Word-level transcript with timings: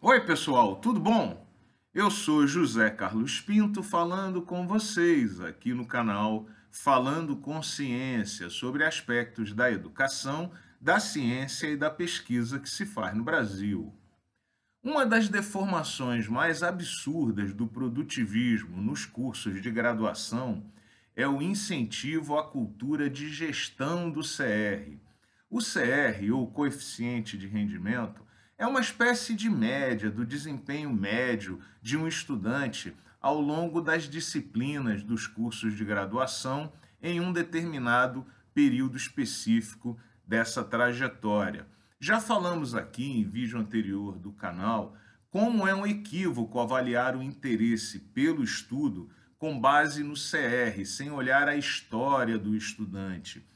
Oi, 0.00 0.20
pessoal, 0.20 0.76
tudo 0.76 1.00
bom? 1.00 1.44
Eu 1.92 2.08
sou 2.08 2.46
José 2.46 2.88
Carlos 2.88 3.40
Pinto 3.40 3.82
falando 3.82 4.40
com 4.40 4.64
vocês 4.64 5.40
aqui 5.40 5.74
no 5.74 5.84
canal 5.84 6.46
Falando 6.70 7.36
com 7.36 7.60
Ciência 7.60 8.48
sobre 8.48 8.84
aspectos 8.84 9.52
da 9.52 9.68
educação, 9.72 10.52
da 10.80 11.00
ciência 11.00 11.66
e 11.66 11.76
da 11.76 11.90
pesquisa 11.90 12.60
que 12.60 12.70
se 12.70 12.86
faz 12.86 13.16
no 13.16 13.24
Brasil. 13.24 13.92
Uma 14.84 15.04
das 15.04 15.28
deformações 15.28 16.28
mais 16.28 16.62
absurdas 16.62 17.52
do 17.52 17.66
produtivismo 17.66 18.80
nos 18.80 19.04
cursos 19.04 19.60
de 19.60 19.68
graduação 19.68 20.64
é 21.16 21.26
o 21.26 21.42
incentivo 21.42 22.38
à 22.38 22.48
cultura 22.48 23.10
de 23.10 23.28
gestão 23.34 24.08
do 24.08 24.20
CR. 24.20 24.96
O 25.50 25.58
CR, 25.58 26.32
ou 26.32 26.46
coeficiente 26.46 27.36
de 27.36 27.48
rendimento, 27.48 28.27
é 28.58 28.66
uma 28.66 28.80
espécie 28.80 29.36
de 29.36 29.48
média 29.48 30.10
do 30.10 30.26
desempenho 30.26 30.92
médio 30.92 31.60
de 31.80 31.96
um 31.96 32.08
estudante 32.08 32.92
ao 33.20 33.40
longo 33.40 33.80
das 33.80 34.08
disciplinas 34.08 35.04
dos 35.04 35.28
cursos 35.28 35.76
de 35.76 35.84
graduação 35.84 36.72
em 37.00 37.20
um 37.20 37.32
determinado 37.32 38.26
período 38.52 38.96
específico 38.96 39.96
dessa 40.26 40.64
trajetória. 40.64 41.68
Já 42.00 42.20
falamos 42.20 42.74
aqui 42.74 43.04
em 43.04 43.24
vídeo 43.24 43.60
anterior 43.60 44.18
do 44.18 44.32
canal 44.32 44.96
como 45.30 45.66
é 45.66 45.74
um 45.74 45.86
equívoco 45.86 46.58
avaliar 46.58 47.16
o 47.16 47.22
interesse 47.22 48.00
pelo 48.00 48.42
estudo 48.42 49.08
com 49.38 49.60
base 49.60 50.02
no 50.02 50.14
CR, 50.14 50.84
sem 50.84 51.12
olhar 51.12 51.48
a 51.48 51.54
história 51.54 52.36
do 52.36 52.56
estudante 52.56 53.46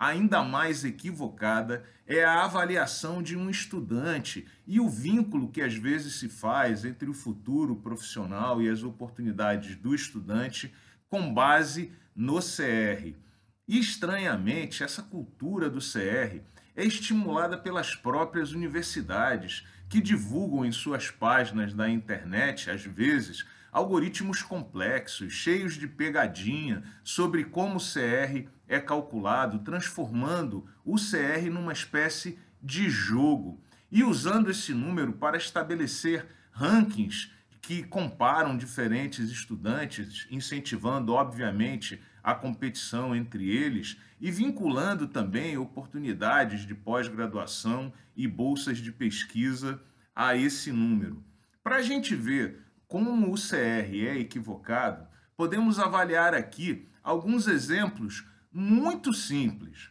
ainda 0.00 0.42
mais 0.42 0.82
equivocada 0.82 1.84
é 2.06 2.24
a 2.24 2.42
avaliação 2.44 3.22
de 3.22 3.36
um 3.36 3.50
estudante 3.50 4.46
e 4.66 4.80
o 4.80 4.88
vínculo 4.88 5.50
que 5.50 5.60
às 5.60 5.74
vezes 5.74 6.14
se 6.14 6.26
faz 6.26 6.86
entre 6.86 7.10
o 7.10 7.12
futuro 7.12 7.76
profissional 7.76 8.62
e 8.62 8.68
as 8.70 8.82
oportunidades 8.82 9.76
do 9.76 9.94
estudante 9.94 10.72
com 11.10 11.32
base 11.32 11.92
no 12.16 12.38
CR. 12.38 13.14
E, 13.68 13.78
estranhamente, 13.78 14.82
essa 14.82 15.02
cultura 15.02 15.68
do 15.68 15.80
CR 15.80 16.40
é 16.74 16.84
estimulada 16.84 17.58
pelas 17.58 17.94
próprias 17.94 18.52
universidades, 18.52 19.66
que 19.88 20.00
divulgam 20.00 20.64
em 20.64 20.72
suas 20.72 21.10
páginas 21.10 21.74
da 21.74 21.90
internet, 21.90 22.70
às 22.70 22.84
vezes, 22.84 23.44
algoritmos 23.72 24.42
complexos, 24.42 25.32
cheios 25.32 25.74
de 25.74 25.86
pegadinha 25.86 26.82
sobre 27.04 27.44
como 27.44 27.76
o 27.76 27.80
CR 27.80 28.48
é 28.66 28.80
calculado, 28.80 29.60
transformando 29.60 30.66
o 30.84 30.96
CR 30.96 31.50
numa 31.50 31.72
espécie 31.72 32.38
de 32.62 32.88
jogo 32.88 33.60
e 33.90 34.04
usando 34.04 34.50
esse 34.50 34.72
número 34.72 35.12
para 35.12 35.36
estabelecer 35.36 36.26
rankings 36.52 37.30
que 37.60 37.82
comparam 37.82 38.56
diferentes 38.56 39.30
estudantes, 39.30 40.26
incentivando, 40.30 41.12
obviamente, 41.12 42.00
a 42.22 42.34
competição 42.34 43.14
entre 43.14 43.48
eles 43.48 43.96
e 44.20 44.30
vinculando 44.30 45.06
também 45.06 45.56
oportunidades 45.56 46.66
de 46.66 46.74
pós-graduação 46.74 47.92
e 48.16 48.26
bolsas 48.26 48.78
de 48.78 48.92
pesquisa 48.92 49.80
a 50.14 50.36
esse 50.36 50.70
número. 50.70 51.24
Para 51.62 51.76
a 51.76 51.82
gente 51.82 52.14
ver 52.14 52.58
como 52.90 53.32
o 53.32 53.36
CR 53.36 53.94
é 53.94 54.18
equivocado, 54.18 55.06
podemos 55.36 55.78
avaliar 55.78 56.34
aqui 56.34 56.88
alguns 57.04 57.46
exemplos 57.46 58.26
muito 58.52 59.14
simples. 59.14 59.90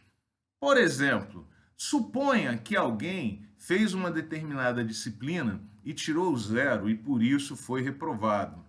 Por 0.60 0.76
exemplo, 0.76 1.48
suponha 1.74 2.58
que 2.58 2.76
alguém 2.76 3.48
fez 3.56 3.94
uma 3.94 4.10
determinada 4.10 4.84
disciplina 4.84 5.62
e 5.82 5.94
tirou 5.94 6.36
zero 6.36 6.90
e 6.90 6.94
por 6.94 7.22
isso 7.22 7.56
foi 7.56 7.80
reprovado. 7.80 8.62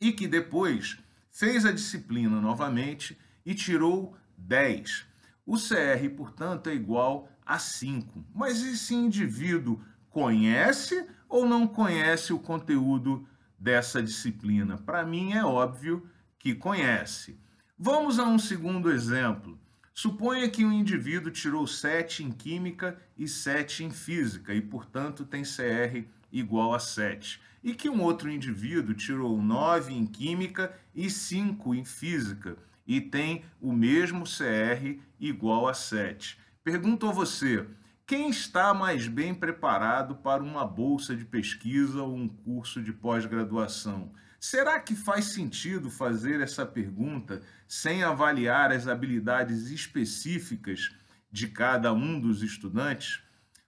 E 0.00 0.10
que 0.10 0.26
depois 0.26 0.96
fez 1.30 1.66
a 1.66 1.70
disciplina 1.70 2.40
novamente 2.40 3.18
e 3.44 3.54
tirou 3.54 4.16
10. 4.38 5.04
O 5.44 5.56
CR, 5.56 6.08
portanto, 6.16 6.70
é 6.70 6.74
igual 6.74 7.28
a 7.44 7.58
5. 7.58 8.24
Mas 8.34 8.62
esse 8.62 8.94
indivíduo 8.94 9.84
conhece 10.08 11.06
ou 11.28 11.46
não 11.46 11.68
conhece 11.68 12.32
o 12.32 12.38
conteúdo 12.38 13.28
dessa 13.60 14.02
disciplina? 14.02 14.78
Para 14.78 15.04
mim 15.04 15.34
é 15.34 15.44
óbvio 15.44 16.08
que 16.38 16.54
conhece. 16.54 17.38
Vamos 17.78 18.18
a 18.18 18.24
um 18.24 18.38
segundo 18.38 18.90
exemplo. 18.90 19.58
Suponha 19.92 20.48
que 20.48 20.64
um 20.64 20.72
indivíduo 20.72 21.30
tirou 21.30 21.66
7 21.66 22.24
em 22.24 22.30
química 22.30 22.98
e 23.18 23.28
7 23.28 23.84
em 23.84 23.90
física 23.90 24.54
e, 24.54 24.60
portanto, 24.62 25.26
tem 25.26 25.42
CR 25.42 26.06
igual 26.32 26.72
a 26.72 26.78
7. 26.78 27.40
E 27.62 27.74
que 27.74 27.90
um 27.90 28.00
outro 28.00 28.30
indivíduo 28.30 28.94
tirou 28.94 29.40
9 29.42 29.92
em 29.92 30.06
química 30.06 30.74
e 30.94 31.10
5 31.10 31.74
em 31.74 31.84
física 31.84 32.56
e 32.86 33.00
tem 33.00 33.44
o 33.60 33.72
mesmo 33.72 34.24
CR 34.24 34.98
igual 35.20 35.68
a 35.68 35.74
7. 35.74 36.38
Pergunto 36.64 37.06
a 37.06 37.12
você, 37.12 37.66
quem 38.10 38.28
está 38.28 38.74
mais 38.74 39.06
bem 39.06 39.32
preparado 39.32 40.16
para 40.16 40.42
uma 40.42 40.66
bolsa 40.66 41.14
de 41.14 41.24
pesquisa 41.24 42.02
ou 42.02 42.12
um 42.12 42.26
curso 42.26 42.82
de 42.82 42.92
pós-graduação? 42.92 44.10
Será 44.40 44.80
que 44.80 44.96
faz 44.96 45.26
sentido 45.26 45.88
fazer 45.88 46.40
essa 46.40 46.66
pergunta 46.66 47.40
sem 47.68 48.02
avaliar 48.02 48.72
as 48.72 48.88
habilidades 48.88 49.70
específicas 49.70 50.90
de 51.30 51.46
cada 51.46 51.92
um 51.92 52.18
dos 52.18 52.42
estudantes? 52.42 53.22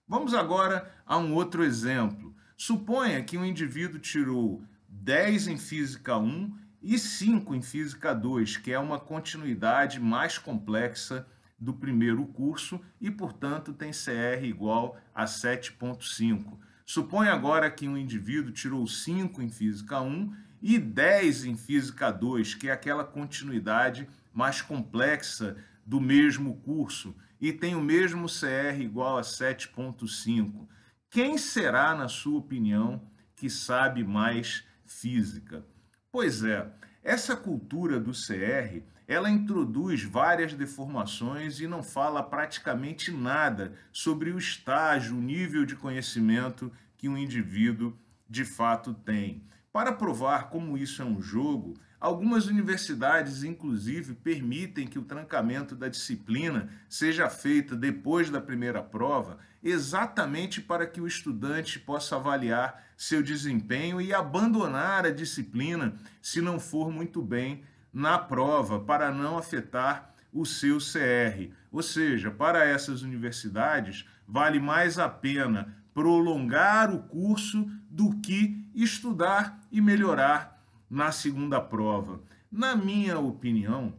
Vamos 0.05 0.33
agora 0.33 0.93
a 1.05 1.17
um 1.17 1.33
outro 1.33 1.63
exemplo. 1.63 2.35
Suponha 2.57 3.23
que 3.23 3.37
um 3.37 3.45
indivíduo 3.45 3.97
tirou 3.97 4.61
10 4.89 5.47
em 5.47 5.57
Física 5.57 6.17
1 6.17 6.53
e 6.81 6.99
5 6.99 7.55
em 7.55 7.61
Física 7.61 8.13
2, 8.13 8.57
que 8.57 8.73
é 8.73 8.77
uma 8.77 8.99
continuidade 8.99 10.01
mais 10.01 10.37
complexa 10.37 11.25
do 11.63 11.73
primeiro 11.73 12.25
curso 12.25 12.79
e, 12.99 13.09
portanto, 13.09 13.73
tem 13.73 13.91
CR 13.91 14.43
igual 14.43 14.97
a 15.15 15.23
7,5. 15.23 16.57
Suponha 16.85 17.31
agora 17.31 17.71
que 17.71 17.87
um 17.87 17.97
indivíduo 17.97 18.51
tirou 18.51 18.85
5 18.85 19.41
em 19.41 19.49
Física 19.49 20.01
1 20.01 20.35
e 20.61 20.77
10 20.77 21.45
em 21.45 21.55
Física 21.55 22.11
2, 22.11 22.55
que 22.55 22.67
é 22.67 22.71
aquela 22.73 23.05
continuidade 23.05 24.07
mais 24.33 24.61
complexa 24.61 25.55
do 25.85 26.01
mesmo 26.01 26.57
curso, 26.57 27.15
e 27.39 27.51
tem 27.53 27.75
o 27.75 27.81
mesmo 27.81 28.27
CR 28.27 28.79
igual 28.81 29.17
a 29.17 29.21
7,5. 29.21 30.67
Quem 31.09 31.37
será, 31.37 31.95
na 31.95 32.07
sua 32.07 32.39
opinião, 32.39 33.01
que 33.35 33.49
sabe 33.49 34.03
mais 34.03 34.65
física? 34.85 35.65
Pois 36.11 36.43
é, 36.43 36.69
essa 37.03 37.35
cultura 37.35 37.99
do 37.99 38.11
CR 38.11 38.81
ela 39.07 39.29
introduz 39.29 40.03
várias 40.03 40.53
deformações 40.53 41.59
e 41.59 41.67
não 41.67 41.83
fala 41.83 42.23
praticamente 42.23 43.11
nada 43.11 43.73
sobre 43.91 44.31
o 44.31 44.37
estágio, 44.37 45.17
o 45.17 45.21
nível 45.21 45.65
de 45.65 45.75
conhecimento 45.75 46.71
que 46.97 47.09
um 47.09 47.17
indivíduo 47.17 47.93
de 48.29 48.45
fato 48.45 48.93
tem. 48.93 49.43
Para 49.73 49.91
provar 49.91 50.51
como 50.51 50.77
isso 50.77 51.01
é 51.01 51.05
um 51.05 51.19
jogo, 51.19 51.73
algumas 51.99 52.45
universidades, 52.45 53.43
inclusive, 53.43 54.13
permitem 54.13 54.85
que 54.85 54.99
o 54.99 55.03
trancamento 55.03 55.75
da 55.75 55.87
disciplina 55.87 56.69
seja 56.87 57.27
feito 57.27 57.75
depois 57.75 58.29
da 58.29 58.39
primeira 58.39 58.83
prova, 58.83 59.39
exatamente 59.63 60.61
para 60.61 60.85
que 60.85 61.01
o 61.01 61.07
estudante 61.07 61.79
possa 61.79 62.17
avaliar 62.17 62.83
seu 62.95 63.23
desempenho 63.23 63.99
e 63.99 64.13
abandonar 64.13 65.07
a 65.07 65.11
disciplina 65.11 65.95
se 66.21 66.39
não 66.39 66.59
for 66.59 66.91
muito 66.91 67.19
bem 67.19 67.63
na 67.91 68.19
prova 68.19 68.79
para 68.79 69.11
não 69.11 69.39
afetar 69.39 70.13
o 70.31 70.45
seu 70.45 70.77
CR. 70.77 71.51
Ou 71.71 71.81
seja, 71.81 72.29
para 72.29 72.63
essas 72.63 73.01
universidades, 73.01 74.05
vale 74.27 74.59
mais 74.59 74.99
a 74.99 75.09
pena 75.09 75.75
prolongar 75.95 76.93
o 76.93 76.99
curso 76.99 77.67
do 77.89 78.15
que 78.19 78.62
estudar 78.73 79.59
e 79.71 79.81
melhorar 79.81 80.63
na 80.89 81.11
segunda 81.11 81.59
prova. 81.59 82.21
Na 82.51 82.75
minha 82.75 83.19
opinião, 83.19 83.95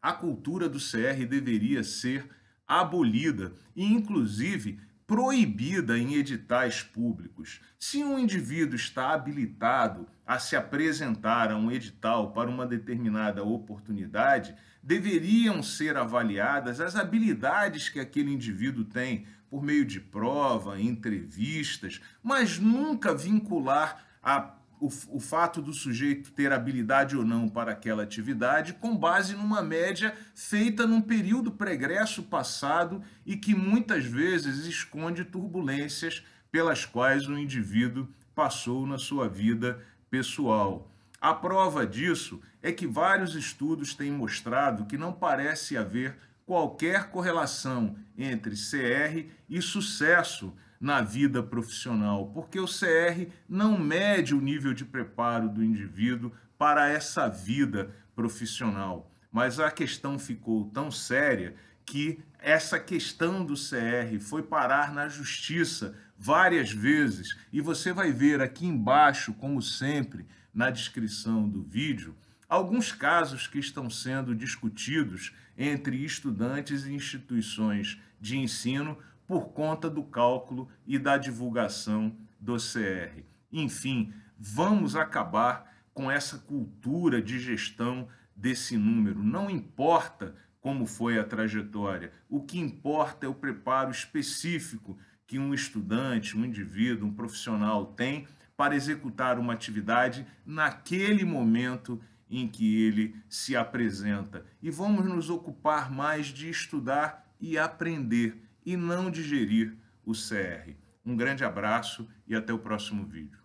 a 0.00 0.12
cultura 0.12 0.68
do 0.68 0.78
CR 0.78 1.26
deveria 1.28 1.82
ser 1.82 2.28
abolida 2.66 3.52
e, 3.74 3.84
inclusive, 3.84 4.80
proibida 5.06 5.98
em 5.98 6.14
editais 6.14 6.84
públicos. 6.84 7.60
Se 7.76 8.04
um 8.04 8.16
indivíduo 8.16 8.76
está 8.76 9.10
habilitado 9.10 10.06
a 10.24 10.38
se 10.38 10.54
apresentar 10.54 11.50
a 11.50 11.56
um 11.56 11.72
edital 11.72 12.32
para 12.32 12.48
uma 12.48 12.64
determinada 12.64 13.42
oportunidade, 13.42 14.54
deveriam 14.80 15.64
ser 15.64 15.96
avaliadas 15.96 16.80
as 16.80 16.94
habilidades 16.94 17.88
que 17.88 17.98
aquele 17.98 18.32
indivíduo 18.32 18.84
tem 18.84 19.26
por 19.50 19.62
meio 19.62 19.84
de 19.84 20.00
prova, 20.00 20.80
entrevistas, 20.80 22.00
mas 22.22 22.58
nunca 22.58 23.14
vincular 23.14 24.06
a 24.22 24.54
o, 24.80 24.86
o, 24.86 25.20
fato 25.20 25.60
do 25.60 25.74
sujeito 25.74 26.32
ter 26.32 26.50
habilidade 26.52 27.14
ou 27.14 27.22
não 27.22 27.48
para 27.48 27.72
aquela 27.72 28.02
atividade 28.02 28.72
com 28.72 28.96
base 28.96 29.36
numa 29.36 29.62
média 29.62 30.16
feita 30.34 30.86
num 30.86 31.02
período 31.02 31.52
pregresso 31.52 32.22
passado 32.22 33.02
e 33.26 33.36
que 33.36 33.54
muitas 33.54 34.06
vezes 34.06 34.64
esconde 34.64 35.22
turbulências 35.22 36.24
pelas 36.50 36.86
quais 36.86 37.28
o 37.28 37.38
indivíduo 37.38 38.08
passou 38.34 38.86
na 38.86 38.96
sua 38.96 39.28
vida 39.28 39.84
pessoal. 40.08 40.90
A 41.20 41.34
prova 41.34 41.86
disso 41.86 42.40
é 42.62 42.72
que 42.72 42.86
vários 42.86 43.34
estudos 43.34 43.92
têm 43.92 44.10
mostrado 44.10 44.86
que 44.86 44.96
não 44.96 45.12
parece 45.12 45.76
haver 45.76 46.16
qualquer 46.50 47.10
correlação 47.10 47.94
entre 48.18 48.56
CR 48.56 49.30
e 49.48 49.62
sucesso 49.62 50.52
na 50.80 51.00
vida 51.00 51.44
profissional, 51.44 52.26
porque 52.34 52.58
o 52.58 52.66
CR 52.66 53.30
não 53.48 53.78
mede 53.78 54.34
o 54.34 54.40
nível 54.40 54.74
de 54.74 54.84
preparo 54.84 55.48
do 55.48 55.62
indivíduo 55.62 56.32
para 56.58 56.88
essa 56.88 57.28
vida 57.28 57.94
profissional. 58.16 59.08
Mas 59.30 59.60
a 59.60 59.70
questão 59.70 60.18
ficou 60.18 60.64
tão 60.70 60.90
séria 60.90 61.54
que 61.84 62.18
essa 62.40 62.80
questão 62.80 63.44
do 63.44 63.54
CR 63.54 64.18
foi 64.18 64.42
parar 64.42 64.92
na 64.92 65.06
justiça 65.06 65.94
várias 66.18 66.72
vezes 66.72 67.38
e 67.52 67.60
você 67.60 67.92
vai 67.92 68.10
ver 68.10 68.40
aqui 68.40 68.66
embaixo, 68.66 69.32
como 69.34 69.62
sempre, 69.62 70.26
na 70.52 70.68
descrição 70.68 71.48
do 71.48 71.62
vídeo, 71.62 72.16
alguns 72.50 72.90
casos 72.90 73.46
que 73.46 73.60
estão 73.60 73.88
sendo 73.88 74.34
discutidos 74.34 75.32
entre 75.56 76.04
estudantes 76.04 76.84
e 76.84 76.92
instituições 76.92 78.00
de 78.20 78.36
ensino 78.36 78.98
por 79.24 79.50
conta 79.50 79.88
do 79.88 80.02
cálculo 80.02 80.68
e 80.84 80.98
da 80.98 81.16
divulgação 81.16 82.12
do 82.40 82.56
CR. 82.56 83.22
Enfim, 83.52 84.12
vamos 84.36 84.96
acabar 84.96 85.72
com 85.94 86.10
essa 86.10 86.38
cultura 86.38 87.22
de 87.22 87.38
gestão 87.38 88.08
desse 88.34 88.76
número. 88.76 89.22
Não 89.22 89.48
importa 89.48 90.34
como 90.60 90.86
foi 90.86 91.18
a 91.18 91.24
trajetória, 91.24 92.12
o 92.28 92.42
que 92.42 92.58
importa 92.58 93.26
é 93.26 93.28
o 93.28 93.34
preparo 93.34 93.90
específico 93.90 94.98
que 95.26 95.38
um 95.38 95.54
estudante, 95.54 96.36
um 96.36 96.44
indivíduo, 96.44 97.08
um 97.08 97.14
profissional 97.14 97.86
tem 97.86 98.26
para 98.56 98.74
executar 98.74 99.38
uma 99.38 99.52
atividade 99.52 100.26
naquele 100.44 101.24
momento 101.24 102.00
em 102.30 102.46
que 102.46 102.82
ele 102.82 103.16
se 103.28 103.56
apresenta. 103.56 104.46
E 104.62 104.70
vamos 104.70 105.04
nos 105.04 105.28
ocupar 105.28 105.90
mais 105.90 106.26
de 106.26 106.48
estudar 106.48 107.28
e 107.40 107.58
aprender 107.58 108.42
e 108.64 108.76
não 108.76 109.10
digerir 109.10 109.76
o 110.04 110.12
CR. 110.12 110.72
Um 111.04 111.16
grande 111.16 111.44
abraço 111.44 112.08
e 112.26 112.36
até 112.36 112.52
o 112.52 112.58
próximo 112.58 113.04
vídeo. 113.04 113.39